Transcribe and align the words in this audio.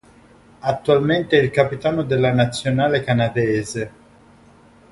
Attualmente 0.61 1.37
è 1.39 1.43
il 1.43 1.51
capitano 1.51 2.01
della 2.01 2.31
nazionale 2.31 3.03
canadese. 3.03 3.91